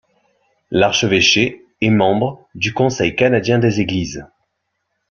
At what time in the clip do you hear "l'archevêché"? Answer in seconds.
0.71-1.63